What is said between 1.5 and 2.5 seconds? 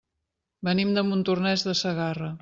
de Segarra.